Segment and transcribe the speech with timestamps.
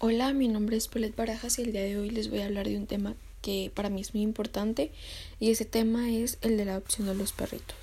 [0.00, 2.68] Hola, mi nombre es Paulette Barajas y el día de hoy les voy a hablar
[2.68, 4.92] de un tema que para mí es muy importante
[5.40, 7.76] y ese tema es el de la adopción de los perritos.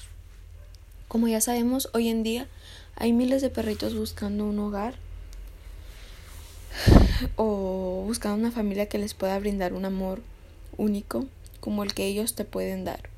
[1.09, 2.47] Como ya sabemos, hoy en día
[2.95, 4.95] hay miles de perritos buscando un hogar
[7.35, 10.21] o buscando una familia que les pueda brindar un amor
[10.77, 11.25] único
[11.59, 13.09] como el que ellos te pueden dar.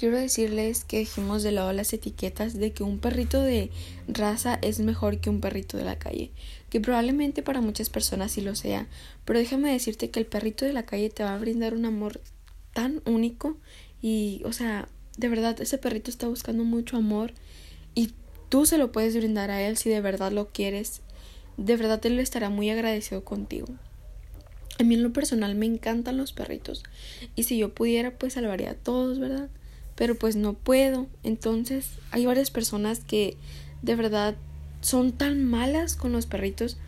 [0.00, 3.68] Quiero decirles que dejemos de lado las etiquetas de que un perrito de
[4.08, 6.30] raza es mejor que un perrito de la calle,
[6.70, 8.86] que probablemente para muchas personas sí lo sea,
[9.26, 12.22] pero déjame decirte que el perrito de la calle te va a brindar un amor
[12.72, 13.58] tan único
[14.00, 17.34] y, o sea, de verdad ese perrito está buscando mucho amor
[17.94, 18.14] y
[18.48, 21.02] tú se lo puedes brindar a él si de verdad lo quieres.
[21.58, 23.66] De verdad él estará muy agradecido contigo.
[24.78, 26.84] A mí en lo personal me encantan los perritos
[27.36, 29.50] y si yo pudiera pues salvaría a todos, ¿verdad?
[30.00, 31.08] Pero pues no puedo.
[31.24, 33.36] Entonces hay varias personas que
[33.82, 34.34] de verdad
[34.80, 36.78] son tan malas con los perritos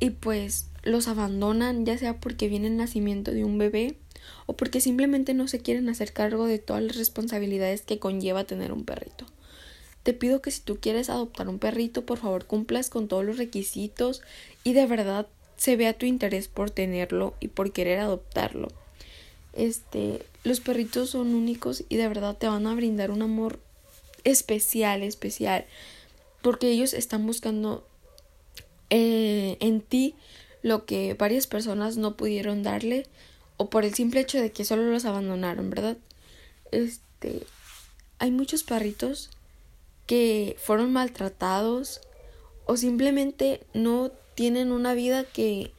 [0.00, 3.98] y pues los abandonan ya sea porque viene el nacimiento de un bebé
[4.46, 8.72] o porque simplemente no se quieren hacer cargo de todas las responsabilidades que conlleva tener
[8.72, 9.26] un perrito.
[10.02, 13.36] Te pido que si tú quieres adoptar un perrito, por favor cumplas con todos los
[13.36, 14.22] requisitos
[14.62, 15.26] y de verdad
[15.58, 18.68] se vea tu interés por tenerlo y por querer adoptarlo.
[19.56, 23.60] Este, los perritos son únicos y de verdad te van a brindar un amor
[24.24, 25.64] especial, especial,
[26.42, 27.86] porque ellos están buscando
[28.90, 30.14] eh, en ti
[30.62, 33.06] lo que varias personas no pudieron darle
[33.56, 35.96] o por el simple hecho de que solo los abandonaron, ¿verdad?
[36.72, 37.46] Este,
[38.18, 39.30] hay muchos perritos
[40.06, 42.00] que fueron maltratados
[42.66, 45.72] o simplemente no tienen una vida que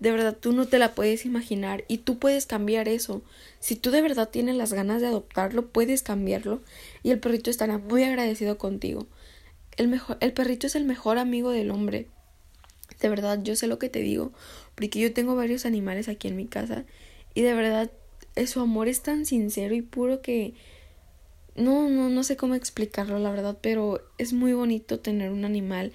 [0.00, 3.22] de verdad tú no te la puedes imaginar y tú puedes cambiar eso.
[3.60, 6.60] Si tú de verdad tienes las ganas de adoptarlo, puedes cambiarlo
[7.02, 9.06] y el perrito estará muy agradecido contigo.
[9.76, 12.08] El, mejor, el perrito es el mejor amigo del hombre.
[13.00, 14.32] De verdad, yo sé lo que te digo,
[14.74, 16.84] porque yo tengo varios animales aquí en mi casa
[17.34, 17.90] y de verdad
[18.46, 20.54] su amor es tan sincero y puro que
[21.56, 25.92] no, no, no sé cómo explicarlo, la verdad, pero es muy bonito tener un animal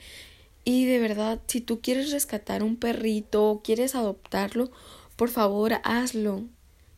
[0.65, 4.71] y de verdad, si tú quieres rescatar un perrito o quieres adoptarlo,
[5.15, 6.43] por favor hazlo.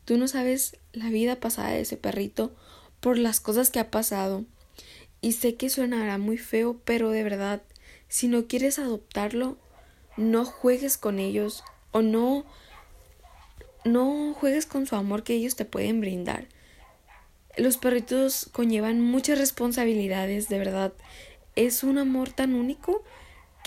[0.06, 2.56] Tú no sabes la vida pasada de ese perrito
[3.02, 4.46] por las cosas que ha pasado.
[5.20, 7.62] Y sé que suenará muy feo, pero de verdad,
[8.08, 9.58] si no quieres adoptarlo,
[10.16, 12.46] no juegues con ellos o no
[13.84, 16.48] no juegues con su amor que ellos te pueden brindar.
[17.58, 20.94] Los perritos conllevan muchas responsabilidades, de verdad.
[21.56, 23.04] Es un amor tan único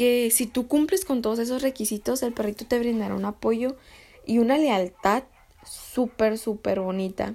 [0.01, 3.77] que si tú cumples con todos esos requisitos, el perrito te brindará un apoyo
[4.25, 5.25] y una lealtad
[5.63, 7.35] súper, súper bonita.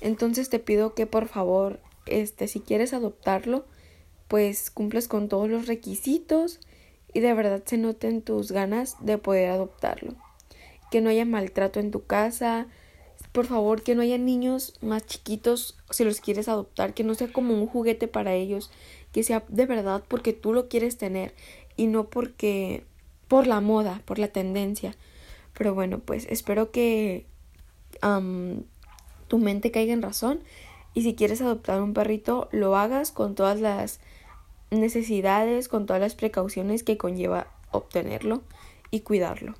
[0.00, 3.64] Entonces te pido que por favor, este, si quieres adoptarlo,
[4.26, 6.58] pues cumples con todos los requisitos
[7.14, 10.16] y de verdad se noten tus ganas de poder adoptarlo.
[10.90, 12.66] Que no haya maltrato en tu casa,
[13.30, 17.32] por favor, que no haya niños más chiquitos si los quieres adoptar, que no sea
[17.32, 18.68] como un juguete para ellos,
[19.12, 21.34] que sea de verdad porque tú lo quieres tener
[21.78, 22.84] y no porque
[23.28, 24.94] por la moda, por la tendencia.
[25.56, 27.24] Pero bueno, pues espero que
[29.28, 30.40] tu mente caiga en razón
[30.92, 34.00] y si quieres adoptar un perrito, lo hagas con todas las
[34.70, 38.42] necesidades, con todas las precauciones que conlleva obtenerlo
[38.90, 39.54] y cuidarlo.